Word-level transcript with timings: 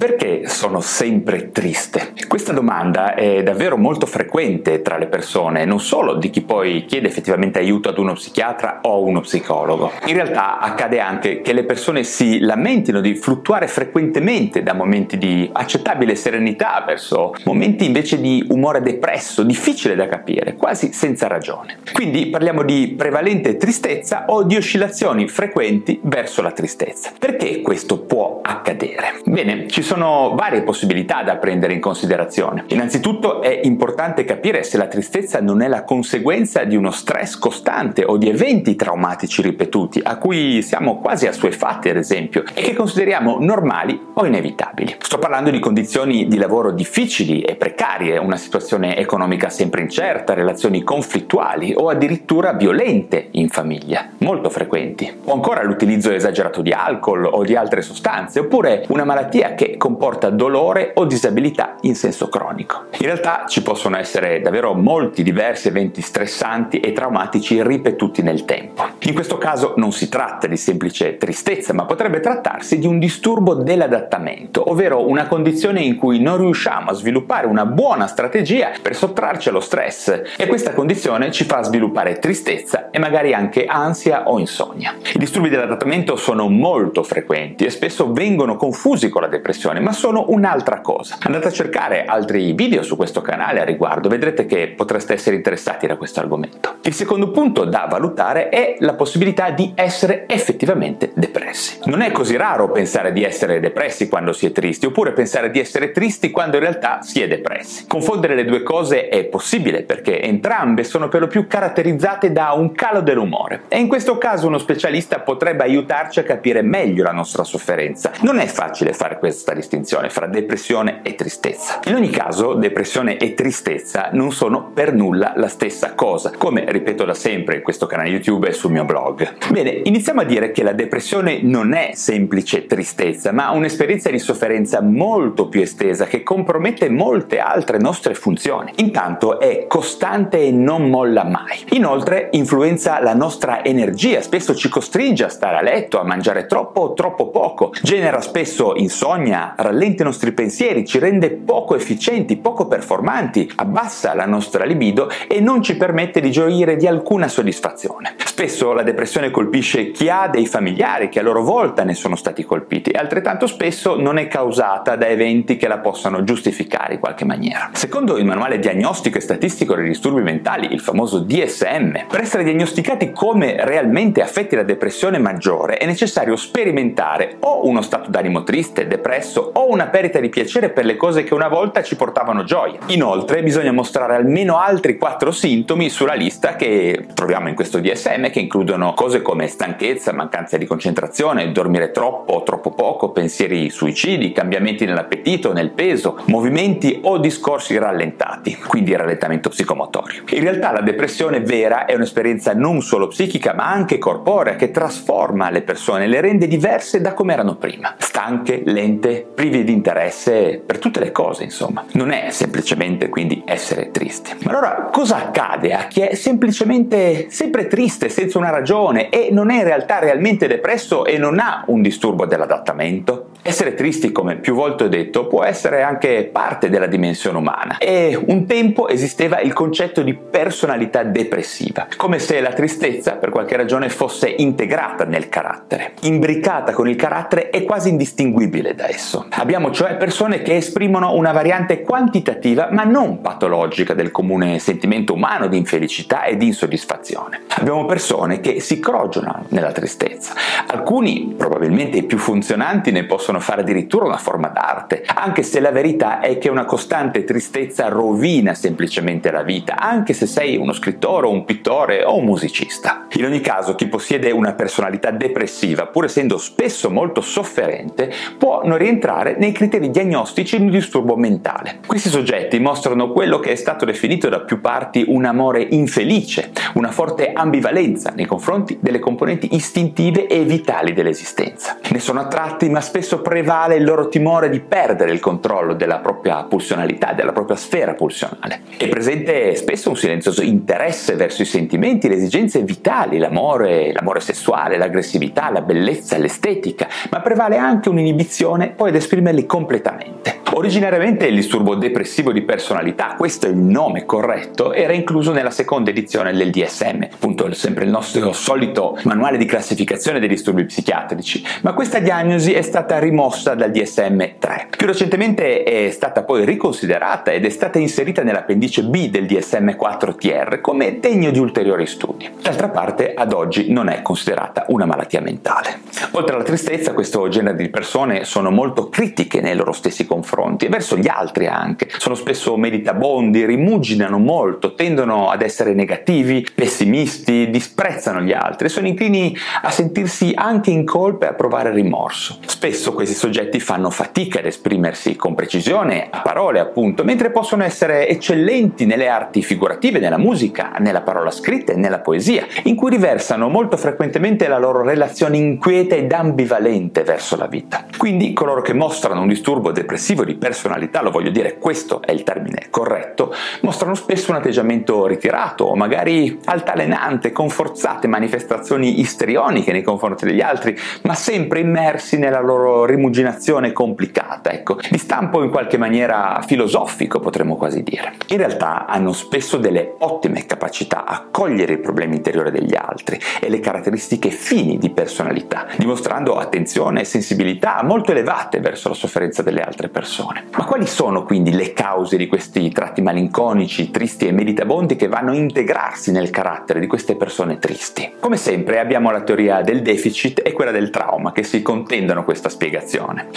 Perché 0.00 0.48
sono 0.48 0.80
sempre 0.80 1.50
triste? 1.50 2.14
Questa 2.40 2.58
domanda 2.58 3.12
è 3.12 3.42
davvero 3.42 3.76
molto 3.76 4.06
frequente 4.06 4.80
tra 4.80 4.96
le 4.96 5.08
persone, 5.08 5.66
non 5.66 5.78
solo 5.78 6.14
di 6.14 6.30
chi 6.30 6.40
poi 6.40 6.86
chiede 6.86 7.06
effettivamente 7.06 7.58
aiuto 7.58 7.90
ad 7.90 7.98
uno 7.98 8.14
psichiatra 8.14 8.78
o 8.80 9.04
uno 9.04 9.20
psicologo. 9.20 9.92
In 10.06 10.14
realtà 10.14 10.58
accade 10.58 11.00
anche 11.00 11.42
che 11.42 11.52
le 11.52 11.64
persone 11.64 12.02
si 12.02 12.38
lamentino 12.38 13.02
di 13.02 13.14
fluttuare 13.14 13.66
frequentemente 13.66 14.62
da 14.62 14.72
momenti 14.72 15.18
di 15.18 15.50
accettabile 15.52 16.14
serenità 16.14 16.82
verso 16.86 17.34
momenti 17.44 17.84
invece 17.84 18.18
di 18.18 18.42
umore 18.48 18.80
depresso, 18.80 19.42
difficile 19.42 19.94
da 19.94 20.08
capire, 20.08 20.54
quasi 20.56 20.94
senza 20.94 21.26
ragione. 21.26 21.80
Quindi 21.92 22.28
parliamo 22.28 22.62
di 22.62 22.94
prevalente 22.96 23.58
tristezza 23.58 24.24
o 24.28 24.44
di 24.44 24.56
oscillazioni 24.56 25.28
frequenti 25.28 26.00
verso 26.04 26.40
la 26.40 26.52
tristezza. 26.52 27.10
Perché 27.18 27.60
questo 27.60 28.00
può 28.00 28.40
accadere? 28.42 29.20
Bene, 29.26 29.68
ci 29.68 29.82
sono 29.82 30.32
varie 30.34 30.62
possibilità 30.62 31.22
da 31.22 31.36
prendere 31.36 31.74
in 31.74 31.80
considerazione. 31.80 32.28
Innanzitutto 32.68 33.42
è 33.42 33.60
importante 33.64 34.24
capire 34.24 34.62
se 34.62 34.76
la 34.76 34.86
tristezza 34.86 35.40
non 35.40 35.62
è 35.62 35.68
la 35.68 35.84
conseguenza 35.84 36.64
di 36.64 36.76
uno 36.76 36.90
stress 36.90 37.36
costante 37.38 38.04
o 38.04 38.16
di 38.16 38.28
eventi 38.28 38.76
traumatici 38.76 39.42
ripetuti 39.42 40.00
a 40.02 40.16
cui 40.16 40.62
siamo 40.62 41.00
quasi 41.00 41.26
assuefatti 41.26 41.88
ad 41.88 41.96
esempio 41.96 42.44
e 42.54 42.62
che 42.62 42.74
consideriamo 42.74 43.38
normali 43.40 43.98
o 44.14 44.24
inevitabili. 44.24 44.96
Sto 45.00 45.18
parlando 45.18 45.50
di 45.50 45.58
condizioni 45.58 46.28
di 46.28 46.36
lavoro 46.36 46.70
difficili 46.70 47.40
e 47.40 47.56
precarie, 47.56 48.18
una 48.18 48.36
situazione 48.36 48.96
economica 48.96 49.48
sempre 49.48 49.80
incerta, 49.80 50.34
relazioni 50.34 50.82
conflittuali 50.82 51.74
o 51.76 51.88
addirittura 51.88 52.52
violente 52.52 53.28
in 53.32 53.48
famiglia, 53.48 54.10
molto 54.18 54.50
frequenti. 54.50 55.12
O 55.24 55.32
ancora 55.32 55.62
l'utilizzo 55.62 56.12
esagerato 56.12 56.62
di 56.62 56.72
alcol 56.72 57.24
o 57.24 57.42
di 57.44 57.56
altre 57.56 57.82
sostanze, 57.82 58.40
oppure 58.40 58.84
una 58.88 59.04
malattia 59.04 59.54
che 59.54 59.76
comporta 59.76 60.30
dolore 60.30 60.92
o 60.94 61.04
disabilità 61.04 61.76
in 61.82 61.94
senso 62.10 62.28
cronico. 62.28 62.86
In 62.98 63.06
realtà 63.06 63.44
ci 63.46 63.62
possono 63.62 63.96
essere 63.96 64.40
davvero 64.40 64.74
molti 64.74 65.22
diversi 65.22 65.68
eventi 65.68 66.02
stressanti 66.02 66.80
e 66.80 66.92
traumatici 66.92 67.62
ripetuti 67.62 68.22
nel 68.22 68.44
tempo. 68.44 68.84
In 69.00 69.14
questo 69.14 69.38
caso 69.38 69.74
non 69.76 69.92
si 69.92 70.08
tratta 70.08 70.46
di 70.46 70.56
semplice 70.56 71.16
tristezza, 71.16 71.72
ma 71.72 71.84
potrebbe 71.84 72.20
trattarsi 72.20 72.78
di 72.78 72.86
un 72.86 72.98
disturbo 72.98 73.54
dell'adattamento, 73.54 74.70
ovvero 74.70 75.06
una 75.08 75.26
condizione 75.26 75.80
in 75.80 75.96
cui 75.96 76.20
non 76.20 76.38
riusciamo 76.38 76.90
a 76.90 76.94
sviluppare 76.94 77.46
una 77.46 77.64
buona 77.64 78.06
strategia 78.06 78.72
per 78.82 78.96
sottrarci 78.96 79.48
allo 79.48 79.60
stress 79.60 80.22
e 80.36 80.46
questa 80.46 80.72
condizione 80.72 81.30
ci 81.30 81.44
fa 81.44 81.62
sviluppare 81.62 82.18
tristezza 82.18 82.90
e 82.90 82.98
magari 82.98 83.32
anche 83.32 83.66
ansia 83.66 84.28
o 84.28 84.38
insonnia. 84.38 84.94
I 85.14 85.18
disturbi 85.18 85.48
dell'adattamento 85.48 86.16
sono 86.16 86.48
molto 86.48 87.02
frequenti 87.02 87.64
e 87.64 87.70
spesso 87.70 88.12
vengono 88.12 88.56
confusi 88.56 89.08
con 89.08 89.22
la 89.22 89.28
depressione, 89.28 89.80
ma 89.80 89.92
sono 89.92 90.26
un'altra 90.28 90.80
cosa. 90.80 91.18
Andate 91.22 91.48
a 91.48 91.52
cercare 91.52 91.99
altri 92.04 92.52
video 92.52 92.82
su 92.82 92.96
questo 92.96 93.20
canale 93.20 93.60
a 93.60 93.64
riguardo, 93.64 94.08
vedrete 94.08 94.46
che 94.46 94.72
potreste 94.76 95.12
essere 95.12 95.36
interessati 95.36 95.86
da 95.86 95.96
questo 95.96 96.20
argomento. 96.20 96.76
Il 96.82 96.94
secondo 96.94 97.30
punto 97.30 97.64
da 97.64 97.86
valutare 97.88 98.48
è 98.48 98.76
la 98.80 98.94
possibilità 98.94 99.50
di 99.50 99.72
essere 99.74 100.24
effettivamente 100.26 101.12
depressi. 101.14 101.78
Non 101.84 102.00
è 102.00 102.10
così 102.10 102.36
raro 102.36 102.70
pensare 102.70 103.12
di 103.12 103.22
essere 103.22 103.60
depressi 103.60 104.08
quando 104.08 104.32
si 104.32 104.46
è 104.46 104.52
tristi, 104.52 104.86
oppure 104.86 105.12
pensare 105.12 105.50
di 105.50 105.60
essere 105.60 105.92
tristi 105.92 106.30
quando 106.30 106.56
in 106.56 106.62
realtà 106.62 107.02
si 107.02 107.20
è 107.20 107.28
depressi. 107.28 107.86
Confondere 107.86 108.34
le 108.34 108.44
due 108.44 108.62
cose 108.62 109.08
è 109.08 109.24
possibile 109.24 109.82
perché 109.82 110.22
entrambe 110.22 110.84
sono 110.84 111.08
per 111.08 111.20
lo 111.20 111.26
più 111.26 111.46
caratterizzate 111.46 112.32
da 112.32 112.52
un 112.52 112.72
calo 112.72 113.00
dell'umore 113.00 113.62
e 113.68 113.78
in 113.78 113.88
questo 113.88 114.18
caso 114.18 114.46
uno 114.46 114.58
specialista 114.58 115.20
potrebbe 115.20 115.64
aiutarci 115.64 116.20
a 116.20 116.22
capire 116.22 116.62
meglio 116.62 117.02
la 117.02 117.12
nostra 117.12 117.44
sofferenza. 117.44 118.12
Non 118.20 118.38
è 118.38 118.46
facile 118.46 118.92
fare 118.92 119.18
questa 119.18 119.54
distinzione 119.54 120.10
fra 120.10 120.26
depressione 120.26 121.00
e 121.02 121.14
tristezza. 121.14 121.80
In 121.90 121.96
ogni 121.96 122.10
caso, 122.10 122.54
depressione 122.54 123.16
e 123.16 123.34
tristezza 123.34 124.10
non 124.12 124.30
sono 124.30 124.70
per 124.72 124.94
nulla 124.94 125.32
la 125.34 125.48
stessa 125.48 125.94
cosa, 125.94 126.30
come 126.38 126.64
ripeto 126.68 127.04
da 127.04 127.14
sempre 127.14 127.56
in 127.56 127.62
questo 127.62 127.86
canale 127.86 128.10
YouTube 128.10 128.46
e 128.46 128.52
sul 128.52 128.70
mio 128.70 128.84
blog. 128.84 129.28
Bene, 129.50 129.80
iniziamo 129.82 130.20
a 130.20 130.24
dire 130.24 130.52
che 130.52 130.62
la 130.62 130.72
depressione 130.72 131.40
non 131.42 131.72
è 131.72 131.90
semplice 131.94 132.66
tristezza, 132.66 133.32
ma 133.32 133.50
un'esperienza 133.50 134.08
di 134.08 134.20
sofferenza 134.20 134.80
molto 134.80 135.48
più 135.48 135.62
estesa 135.62 136.04
che 136.04 136.22
compromette 136.22 136.88
molte 136.88 137.40
altre 137.40 137.78
nostre 137.78 138.14
funzioni. 138.14 138.70
Intanto 138.76 139.40
è 139.40 139.64
costante 139.66 140.38
e 140.38 140.52
non 140.52 140.88
molla 140.90 141.24
mai. 141.24 141.58
Inoltre 141.70 142.28
influenza 142.30 143.02
la 143.02 143.14
nostra 143.14 143.64
energia, 143.64 144.22
spesso 144.22 144.54
ci 144.54 144.68
costringe 144.68 145.24
a 145.24 145.28
stare 145.28 145.56
a 145.56 145.60
letto, 145.60 145.98
a 145.98 146.04
mangiare 146.04 146.46
troppo 146.46 146.82
o 146.82 146.92
troppo 146.92 147.30
poco, 147.30 147.72
genera 147.82 148.20
spesso 148.20 148.76
insonnia, 148.76 149.54
rallenta 149.56 150.04
i 150.04 150.06
nostri 150.06 150.30
pensieri, 150.30 150.86
ci 150.86 151.00
rende 151.00 151.30
poco 151.30 151.78
efficienti, 151.80 152.36
poco 152.36 152.66
performanti, 152.66 153.50
abbassa 153.56 154.14
la 154.14 154.26
nostra 154.26 154.64
libido 154.64 155.10
e 155.26 155.40
non 155.40 155.62
ci 155.62 155.76
permette 155.76 156.20
di 156.20 156.30
gioire 156.30 156.76
di 156.76 156.86
alcuna 156.86 157.28
soddisfazione. 157.28 158.14
Spesso 158.24 158.72
la 158.72 158.82
depressione 158.82 159.30
colpisce 159.30 159.90
chi 159.90 160.08
ha 160.08 160.28
dei 160.28 160.46
familiari 160.46 161.08
che 161.08 161.18
a 161.18 161.22
loro 161.22 161.42
volta 161.42 161.84
ne 161.84 161.94
sono 161.94 162.16
stati 162.16 162.44
colpiti 162.44 162.90
e 162.90 162.98
altrettanto 162.98 163.46
spesso 163.46 164.00
non 164.00 164.18
è 164.18 164.28
causata 164.28 164.96
da 164.96 165.06
eventi 165.06 165.56
che 165.56 165.68
la 165.68 165.78
possano 165.78 166.24
giustificare 166.24 166.94
in 166.94 167.00
qualche 167.00 167.24
maniera. 167.24 167.70
Secondo 167.72 168.16
il 168.16 168.24
manuale 168.24 168.58
diagnostico 168.58 169.18
e 169.18 169.20
statistico 169.20 169.74
dei 169.74 169.86
disturbi 169.86 170.22
mentali, 170.22 170.72
il 170.72 170.80
famoso 170.80 171.20
DSM, 171.20 172.06
per 172.08 172.20
essere 172.20 172.44
diagnosticati 172.44 173.12
come 173.12 173.56
realmente 173.64 174.22
affetti 174.22 174.56
da 174.56 174.62
depressione 174.62 175.18
maggiore 175.18 175.76
è 175.76 175.86
necessario 175.86 176.36
sperimentare 176.36 177.36
o 177.40 177.66
uno 177.66 177.82
stato 177.82 178.10
d'animo 178.10 178.42
triste, 178.42 178.86
depresso 178.86 179.50
o 179.54 179.70
una 179.70 179.86
perdita 179.86 180.18
di 180.18 180.28
piacere 180.28 180.70
per 180.70 180.84
le 180.84 180.96
cose 180.96 181.22
che 181.22 181.34
una 181.34 181.48
volta 181.48 181.69
ci 181.82 181.96
portavano 181.96 182.44
gioia. 182.44 182.78
Inoltre 182.86 183.42
bisogna 183.42 183.72
mostrare 183.72 184.14
almeno 184.14 184.58
altri 184.58 184.98
quattro 184.98 185.30
sintomi 185.30 185.88
sulla 185.88 186.14
lista 186.14 186.56
che 186.56 187.06
troviamo 187.14 187.48
in 187.48 187.54
questo 187.54 187.78
DSM 187.78 188.30
che 188.30 188.40
includono 188.40 188.92
cose 188.94 189.22
come 189.22 189.46
stanchezza, 189.46 190.12
mancanza 190.12 190.56
di 190.56 190.66
concentrazione, 190.66 191.52
dormire 191.52 191.90
troppo 191.90 192.34
o 192.34 192.42
troppo 192.42 192.72
poco, 192.72 193.10
pensieri 193.10 193.70
suicidi, 193.70 194.32
cambiamenti 194.32 194.84
nell'appetito, 194.84 195.52
nel 195.52 195.70
peso, 195.70 196.18
movimenti 196.26 197.00
o 197.02 197.18
discorsi 197.18 197.78
rallentati, 197.78 198.56
quindi 198.66 198.96
rallentamento 198.96 199.48
psicomotorio. 199.48 200.22
In 200.30 200.42
realtà 200.42 200.72
la 200.72 200.80
depressione 200.80 201.40
vera 201.40 201.84
è 201.84 201.94
un'esperienza 201.94 202.52
non 202.54 202.82
solo 202.82 203.08
psichica 203.08 203.54
ma 203.54 203.70
anche 203.70 203.98
corporea 203.98 204.56
che 204.56 204.70
trasforma 204.70 205.50
le 205.50 205.62
persone, 205.62 206.06
le 206.06 206.20
rende 206.20 206.46
diverse 206.46 207.00
da 207.00 207.14
come 207.14 207.32
erano 207.32 207.56
prima, 207.56 207.94
stanche, 207.98 208.62
lente, 208.64 209.26
privi 209.34 209.64
di 209.64 209.72
interesse 209.72 210.62
per 210.64 210.78
tutte 210.78 211.00
le 211.00 211.12
cose, 211.12 211.44
insomma. 211.44 211.59
Non 211.92 212.10
è 212.10 212.30
semplicemente 212.30 213.08
quindi 213.08 213.42
essere 213.44 213.90
tristi. 213.90 214.32
Ma 214.44 214.50
allora 214.50 214.88
cosa 214.92 215.16
accade 215.16 215.72
a 215.72 215.86
chi 215.86 216.00
è 216.00 216.14
semplicemente 216.14 217.26
sempre 217.30 217.66
triste 217.66 218.08
senza 218.08 218.38
una 218.38 218.50
ragione 218.50 219.08
e 219.10 219.28
non 219.30 219.50
è 219.50 219.58
in 219.58 219.64
realtà 219.64 219.98
realmente 219.98 220.46
depresso 220.46 221.04
e 221.04 221.18
non 221.18 221.38
ha 221.38 221.64
un 221.66 221.82
disturbo 221.82 222.26
dell'adattamento? 222.26 223.29
Essere 223.42 223.74
tristi, 223.74 224.12
come 224.12 224.36
più 224.36 224.54
volte 224.54 224.84
ho 224.84 224.88
detto, 224.88 225.26
può 225.26 225.44
essere 225.44 225.82
anche 225.82 226.28
parte 226.30 226.68
della 226.68 226.86
dimensione 226.86 227.38
umana 227.38 227.78
e 227.78 228.18
un 228.22 228.44
tempo 228.46 228.86
esisteva 228.86 229.40
il 229.40 229.54
concetto 229.54 230.02
di 230.02 230.14
personalità 230.14 231.04
depressiva, 231.04 231.86
come 231.96 232.18
se 232.18 232.40
la 232.40 232.52
tristezza 232.52 233.12
per 233.12 233.30
qualche 233.30 233.56
ragione 233.56 233.88
fosse 233.88 234.28
integrata 234.28 235.04
nel 235.04 235.30
carattere, 235.30 235.92
imbricata 236.02 236.72
con 236.72 236.86
il 236.86 236.96
carattere 236.96 237.48
e 237.48 237.64
quasi 237.64 237.88
indistinguibile 237.88 238.74
da 238.74 238.88
esso. 238.88 239.26
Abbiamo 239.30 239.70
cioè 239.70 239.96
persone 239.96 240.42
che 240.42 240.56
esprimono 240.56 241.14
una 241.14 241.32
variante 241.32 241.80
quantitativa 241.80 242.68
ma 242.70 242.84
non 242.84 243.22
patologica 243.22 243.94
del 243.94 244.10
comune 244.10 244.58
sentimento 244.58 245.14
umano 245.14 245.46
di 245.46 245.56
infelicità 245.56 246.24
e 246.24 246.36
di 246.36 246.46
insoddisfazione. 246.46 247.40
Abbiamo 247.56 247.86
persone 247.86 248.40
che 248.40 248.60
si 248.60 248.78
crogionano 248.80 249.46
nella 249.48 249.72
tristezza. 249.72 250.34
Alcuni, 250.66 251.34
probabilmente 251.36 251.96
i 251.96 252.02
più 252.02 252.18
funzionanti, 252.18 252.90
ne 252.90 253.04
possono 253.04 253.29
possono 253.30 253.38
fare 253.40 253.60
addirittura 253.60 254.06
una 254.06 254.16
forma 254.16 254.48
d'arte, 254.48 255.04
anche 255.06 255.44
se 255.44 255.60
la 255.60 255.70
verità 255.70 256.18
è 256.18 256.38
che 256.38 256.48
una 256.48 256.64
costante 256.64 257.22
tristezza 257.22 257.86
rovina 257.86 258.54
semplicemente 258.54 259.30
la 259.30 259.42
vita, 259.42 259.76
anche 259.76 260.14
se 260.14 260.26
sei 260.26 260.56
uno 260.56 260.72
scrittore, 260.72 261.28
un 261.28 261.44
pittore 261.44 262.02
o 262.02 262.16
un 262.16 262.24
musicista. 262.24 263.06
In 263.12 263.24
ogni 263.24 263.40
caso, 263.40 263.76
chi 263.76 263.86
possiede 263.86 264.32
una 264.32 264.54
personalità 264.54 265.12
depressiva, 265.12 265.86
pur 265.86 266.06
essendo 266.06 266.38
spesso 266.38 266.90
molto 266.90 267.20
sofferente, 267.20 268.12
può 268.36 268.62
non 268.64 268.78
rientrare 268.78 269.36
nei 269.38 269.52
criteri 269.52 269.90
diagnostici 269.90 270.56
di 270.56 270.64
un 270.64 270.70
disturbo 270.70 271.14
mentale. 271.14 271.78
Questi 271.86 272.08
soggetti 272.08 272.58
mostrano 272.58 273.12
quello 273.12 273.38
che 273.38 273.52
è 273.52 273.56
stato 273.56 273.84
definito 273.84 274.28
da 274.28 274.40
più 274.40 274.60
parti 274.60 275.04
un 275.06 275.24
amore 275.24 275.64
infelice, 275.70 276.50
una 276.74 276.90
forte 276.90 277.32
ambivalenza 277.32 278.12
nei 278.12 278.26
confronti 278.26 278.78
delle 278.80 278.98
componenti 278.98 279.54
istintive 279.54 280.26
e 280.26 280.42
vitali 280.42 280.92
dell'esistenza. 280.94 281.78
Ne 281.90 282.00
sono 282.00 282.20
attratti, 282.20 282.68
ma 282.68 282.80
spesso 282.80 283.19
prevale 283.20 283.76
il 283.76 283.84
loro 283.84 284.08
timore 284.08 284.48
di 284.50 284.60
perdere 284.60 285.12
il 285.12 285.20
controllo 285.20 285.74
della 285.74 285.98
propria 285.98 286.42
pulsionalità, 286.44 287.12
della 287.12 287.32
propria 287.32 287.56
sfera 287.56 287.94
pulsionale. 287.94 288.62
È 288.76 288.88
presente 288.88 289.54
spesso 289.54 289.90
un 289.90 289.96
silenzioso 289.96 290.42
interesse 290.42 291.14
verso 291.14 291.42
i 291.42 291.46
sentimenti, 291.46 292.08
le 292.08 292.16
esigenze 292.16 292.62
vitali, 292.62 293.18
l'amore, 293.18 293.92
l'amore 293.92 294.20
sessuale, 294.20 294.76
l'aggressività, 294.76 295.50
la 295.50 295.62
bellezza, 295.62 296.18
l'estetica, 296.18 296.88
ma 297.10 297.20
prevale 297.20 297.56
anche 297.56 297.88
un'inibizione 297.88 298.70
poi 298.70 298.90
ad 298.90 298.96
esprimerli 298.96 299.46
completamente. 299.46 300.40
Originariamente 300.52 301.26
il 301.26 301.36
disturbo 301.36 301.76
depressivo 301.76 302.32
di 302.32 302.42
personalità, 302.42 303.14
questo 303.16 303.46
è 303.46 303.50
il 303.50 303.56
nome 303.56 304.04
corretto, 304.04 304.72
era 304.72 304.92
incluso 304.92 305.32
nella 305.32 305.52
seconda 305.52 305.90
edizione 305.90 306.32
del 306.32 306.50
DSM, 306.50 307.06
appunto 307.12 307.52
sempre 307.54 307.84
il 307.84 307.90
nostro 307.90 308.32
solito 308.32 308.98
manuale 309.04 309.38
di 309.38 309.44
classificazione 309.44 310.18
dei 310.18 310.28
disturbi 310.28 310.64
psichiatrici, 310.64 311.44
ma 311.62 311.72
questa 311.72 312.00
diagnosi 312.00 312.52
è 312.52 312.62
stata 312.62 312.98
rimossa 313.10 313.54
dal 313.54 313.70
DSM-3. 313.70 314.76
Più 314.76 314.86
recentemente 314.86 315.64
è 315.64 315.90
stata 315.90 316.22
poi 316.22 316.44
riconsiderata 316.44 317.32
ed 317.32 317.44
è 317.44 317.48
stata 317.48 317.78
inserita 317.78 318.22
nell'appendice 318.22 318.84
B 318.84 319.08
del 319.10 319.24
DSM-4TR 319.24 320.60
come 320.60 321.00
degno 321.00 321.30
di 321.32 321.40
ulteriori 321.40 321.86
studi. 321.86 322.30
D'altra 322.40 322.68
parte, 322.68 323.12
ad 323.14 323.32
oggi 323.32 323.70
non 323.72 323.88
è 323.88 324.00
considerata 324.02 324.64
una 324.68 324.86
malattia 324.86 325.20
mentale. 325.20 325.80
Oltre 326.12 326.36
alla 326.36 326.44
tristezza, 326.44 326.92
questo 326.92 327.28
genere 327.28 327.56
di 327.56 327.68
persone 327.68 328.24
sono 328.24 328.50
molto 328.50 328.88
critiche 328.88 329.40
nei 329.40 329.56
loro 329.56 329.72
stessi 329.72 330.06
confronti 330.06 330.66
e 330.66 330.68
verso 330.68 330.96
gli 330.96 331.08
altri 331.08 331.48
anche. 331.48 331.88
Sono 331.98 332.14
spesso 332.14 332.56
meditabondi, 332.56 333.44
rimuginano 333.44 334.18
molto, 334.18 334.74
tendono 334.74 335.30
ad 335.30 335.42
essere 335.42 335.74
negativi, 335.74 336.46
pessimisti, 336.54 337.50
disprezzano 337.50 338.20
gli 338.20 338.32
altri 338.32 338.66
e 338.66 338.70
sono 338.70 338.86
inclini 338.86 339.36
a 339.62 339.70
sentirsi 339.70 340.32
anche 340.34 340.70
in 340.70 340.84
colpa 340.84 341.26
e 341.26 341.28
a 341.30 341.34
provare 341.34 341.72
rimorso. 341.72 342.38
Spesso 342.46 342.92
questi 343.00 343.16
soggetti 343.16 343.60
fanno 343.60 343.88
fatica 343.88 344.40
ad 344.40 344.44
esprimersi 344.44 345.16
con 345.16 345.34
precisione, 345.34 346.08
a 346.10 346.20
parole 346.20 346.60
appunto, 346.60 347.02
mentre 347.02 347.30
possono 347.30 347.64
essere 347.64 348.06
eccellenti 348.06 348.84
nelle 348.84 349.08
arti 349.08 349.40
figurative, 349.40 349.98
nella 349.98 350.18
musica, 350.18 350.72
nella 350.80 351.00
parola 351.00 351.30
scritta 351.30 351.72
e 351.72 351.76
nella 351.76 352.00
poesia, 352.00 352.44
in 352.64 352.76
cui 352.76 352.90
riversano 352.90 353.48
molto 353.48 353.78
frequentemente 353.78 354.48
la 354.48 354.58
loro 354.58 354.82
relazione 354.82 355.38
inquieta 355.38 355.94
ed 355.94 356.12
ambivalente 356.12 357.02
verso 357.02 357.36
la 357.36 357.46
vita. 357.46 357.86
Quindi 357.96 358.34
coloro 358.34 358.60
che 358.60 358.74
mostrano 358.74 359.22
un 359.22 359.28
disturbo 359.28 359.72
depressivo 359.72 360.22
di 360.22 360.34
personalità, 360.34 361.00
lo 361.00 361.10
voglio 361.10 361.30
dire, 361.30 361.56
questo 361.56 362.02
è 362.02 362.12
il 362.12 362.22
termine 362.22 362.66
corretto, 362.68 363.32
mostrano 363.62 363.94
spesso 363.94 364.30
un 364.30 364.36
atteggiamento 364.36 365.06
ritirato 365.06 365.64
o 365.64 365.74
magari 365.74 366.38
altalenante, 366.44 367.32
con 367.32 367.48
forzate 367.48 368.06
manifestazioni 368.08 369.00
istrioniche 369.00 369.72
nei 369.72 369.82
confronti 369.82 370.26
degli 370.26 370.42
altri, 370.42 370.76
ma 371.04 371.14
sempre 371.14 371.60
immersi 371.60 372.18
nella 372.18 372.40
loro 372.40 372.88
rimuginazione 372.90 373.72
complicata, 373.72 374.50
ecco, 374.52 374.78
di 374.90 374.98
stampo 374.98 375.42
in 375.42 375.50
qualche 375.50 375.78
maniera 375.78 376.42
filosofico, 376.46 377.20
potremmo 377.20 377.56
quasi 377.56 377.82
dire. 377.82 378.14
In 378.28 378.36
realtà 378.36 378.86
hanno 378.86 379.12
spesso 379.12 379.56
delle 379.56 379.94
ottime 379.98 380.46
capacità 380.46 381.04
a 381.04 381.26
cogliere 381.30 381.74
i 381.74 381.78
problemi 381.78 382.16
interiori 382.16 382.50
degli 382.50 382.74
altri 382.74 383.18
e 383.40 383.48
le 383.48 383.60
caratteristiche 383.60 384.30
fini 384.30 384.78
di 384.78 384.90
personalità, 384.90 385.66
dimostrando 385.76 386.36
attenzione 386.36 387.00
e 387.00 387.04
sensibilità 387.04 387.82
molto 387.82 388.12
elevate 388.12 388.60
verso 388.60 388.88
la 388.88 388.94
sofferenza 388.94 389.42
delle 389.42 389.62
altre 389.62 389.88
persone. 389.88 390.44
Ma 390.56 390.64
quali 390.64 390.86
sono 390.86 391.24
quindi 391.24 391.52
le 391.52 391.72
cause 391.72 392.16
di 392.16 392.26
questi 392.26 392.70
tratti 392.70 393.02
malinconici, 393.02 393.90
tristi 393.90 394.26
e 394.26 394.32
meditabondi 394.32 394.96
che 394.96 395.08
vanno 395.08 395.32
a 395.32 395.36
integrarsi 395.36 396.10
nel 396.10 396.30
carattere 396.30 396.80
di 396.80 396.86
queste 396.86 397.16
persone 397.16 397.58
tristi? 397.58 398.12
Come 398.20 398.36
sempre 398.36 398.78
abbiamo 398.78 399.10
la 399.10 399.22
teoria 399.22 399.62
del 399.62 399.82
deficit 399.82 400.42
e 400.44 400.52
quella 400.52 400.70
del 400.70 400.90
trauma 400.90 401.32
che 401.32 401.42
si 401.42 401.62
contendono 401.62 402.24
questa 402.24 402.48
spiegazione. 402.48 402.79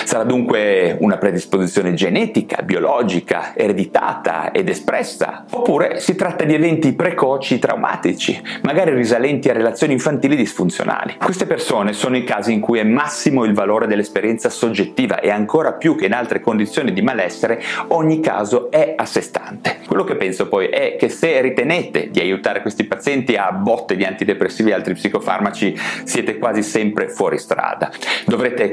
Sarà 0.04 0.24
dunque 0.24 0.98
una 1.00 1.18
predisposizione 1.18 1.94
genetica, 1.94 2.62
biologica, 2.62 3.56
ereditata 3.56 4.52
ed 4.52 4.70
espressa? 4.70 5.46
Oppure 5.52 6.00
si 6.00 6.16
tratta 6.16 6.44
di 6.44 6.54
eventi 6.54 6.94
precoci 6.94 7.60
traumatici, 7.60 8.42
magari 8.64 8.94
risalenti 8.94 9.50
a 9.50 9.54
relazioni 9.54 9.94
infantili 9.94 10.36
disfunzionali? 10.36 11.16
Queste 11.24 11.46
persone 11.46 11.94
sono 11.94 12.18
i 12.18 12.24
casi 12.24 12.54
in 12.54 12.60
cui 12.60 12.80
è 12.80 12.84
massimo 12.84 13.44
il 13.44 13.54
valore 13.54 13.88
dell'esperienza 13.88 14.50
soggettiva 14.50 15.20
e 15.20 15.30
ancora 15.30 15.74
più 15.74 15.96
che 15.96 16.06
in 16.06 16.14
altre 16.14 16.42
condizioni 16.42 16.94
di 16.94 17.02
malessere, 17.02 17.62
ogni 17.90 18.20
caso 18.20 18.72
è 18.72 18.94
a 18.96 19.06
sé 19.06 19.22
stante. 19.22 19.80
Quello 19.88 20.04
che 20.04 20.16
penso 20.16 20.48
poi 20.48 20.68
è 20.68 20.96
che 20.98 21.10
se 21.10 21.42
ritenete 21.42 22.10
di 22.10 22.20
aiutare 22.20 22.62
questi 22.62 22.86
pazienti 22.86 23.36
a 23.36 23.52
botte 23.52 23.96
di 23.96 24.04
antidepressivi 24.04 24.70
e 24.70 24.74
altri 24.74 24.94
psicofarmaci, 24.94 25.76
siete 26.04 26.38
quasi 26.38 26.64
sempre 26.64 27.10
fuori 27.10 27.38
strada. 27.38 27.92
Dovrete 28.26 28.72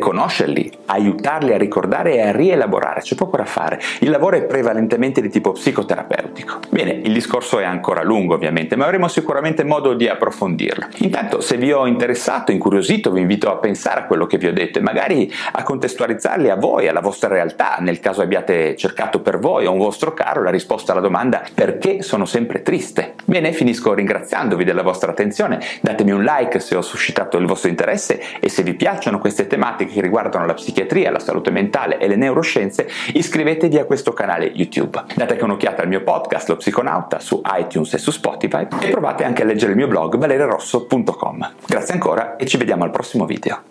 conoscerli, 0.50 0.70
aiutarli 0.86 1.52
a 1.52 1.58
ricordare 1.58 2.14
e 2.14 2.20
a 2.20 2.32
rielaborare, 2.32 3.00
c'è 3.00 3.14
poco 3.14 3.36
da 3.36 3.44
fare. 3.44 3.80
Il 4.00 4.10
lavoro 4.10 4.36
è 4.36 4.42
prevalentemente 4.42 5.20
di 5.20 5.28
tipo 5.28 5.52
psicoterapeutico. 5.52 6.60
Bene, 6.68 7.00
il 7.02 7.12
discorso 7.12 7.58
è 7.58 7.64
ancora 7.64 8.02
lungo 8.02 8.34
ovviamente, 8.34 8.76
ma 8.76 8.84
avremo 8.84 9.08
sicuramente 9.08 9.64
modo 9.64 9.94
di 9.94 10.08
approfondirlo. 10.08 10.86
Intanto, 10.98 11.40
se 11.40 11.56
vi 11.56 11.72
ho 11.72 11.86
interessato, 11.86 12.52
incuriosito, 12.52 13.10
vi 13.12 13.20
invito 13.20 13.50
a 13.50 13.56
pensare 13.56 14.00
a 14.00 14.04
quello 14.04 14.26
che 14.26 14.38
vi 14.38 14.48
ho 14.48 14.52
detto 14.52 14.78
e 14.78 14.82
magari 14.82 15.32
a 15.52 15.62
contestualizzarli 15.62 16.50
a 16.50 16.56
voi, 16.56 16.88
alla 16.88 17.00
vostra 17.00 17.28
realtà, 17.28 17.76
nel 17.80 18.00
caso 18.00 18.22
abbiate 18.22 18.76
cercato 18.76 19.20
per 19.20 19.38
voi 19.38 19.66
o 19.66 19.72
un 19.72 19.78
vostro 19.78 20.12
caro 20.12 20.42
la 20.42 20.50
risposta 20.50 20.92
alla 20.92 21.00
domanda 21.00 21.42
perché 21.54 22.02
sono 22.02 22.24
sempre 22.24 22.62
triste. 22.62 23.14
Bene, 23.24 23.52
finisco 23.52 23.94
ringraziandovi 23.94 24.64
della 24.64 24.82
vostra 24.82 25.10
attenzione, 25.10 25.60
datemi 25.80 26.10
un 26.10 26.22
like 26.22 26.58
se 26.58 26.76
ho 26.76 26.82
suscitato 26.82 27.36
il 27.36 27.46
vostro 27.46 27.68
interesse 27.68 28.20
e 28.40 28.48
se 28.48 28.62
vi 28.62 28.74
piacciono 28.74 29.18
queste 29.18 29.46
tematiche 29.46 29.92
che 29.92 30.00
riguardano 30.00 30.39
la 30.46 30.54
psichiatria, 30.54 31.10
la 31.10 31.18
salute 31.18 31.50
mentale 31.50 31.98
e 31.98 32.08
le 32.08 32.16
neuroscienze, 32.16 32.88
iscrivetevi 33.12 33.78
a 33.78 33.84
questo 33.84 34.12
canale 34.12 34.46
YouTube. 34.46 35.02
Date 35.14 35.32
anche 35.32 35.44
un'occhiata 35.44 35.82
al 35.82 35.88
mio 35.88 36.02
podcast 36.02 36.48
Lo 36.48 36.56
Psiconauta 36.56 37.18
su 37.20 37.40
iTunes 37.58 37.94
e 37.94 37.98
su 37.98 38.10
Spotify 38.10 38.66
e 38.80 38.90
provate 38.90 39.24
anche 39.24 39.42
a 39.42 39.44
leggere 39.44 39.72
il 39.72 39.76
mio 39.76 39.88
blog 39.88 40.16
valererosso.com. 40.16 41.52
Grazie 41.66 41.94
ancora 41.94 42.36
e 42.36 42.46
ci 42.46 42.56
vediamo 42.56 42.84
al 42.84 42.90
prossimo 42.90 43.26
video. 43.26 43.62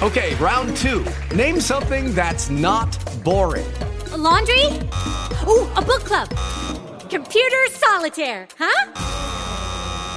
Okay, 0.00 0.36
round 0.36 0.76
two. 0.76 1.04
Name 1.34 1.60
something 1.60 2.14
that's 2.14 2.50
not 2.50 2.96
boring. 3.24 3.66
A 4.12 4.16
laundry? 4.16 4.64
Ooh, 5.46 5.66
a 5.74 5.82
book 5.82 6.04
club. 6.04 6.28
Computer 7.10 7.66
solitaire, 7.70 8.46
huh? 8.58 8.92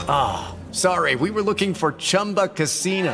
Ah, 0.07 0.53
oh, 0.53 0.71
sorry, 0.71 1.15
we 1.15 1.31
were 1.31 1.41
looking 1.41 1.73
for 1.73 1.93
Chumba 1.93 2.47
Casino. 2.49 3.13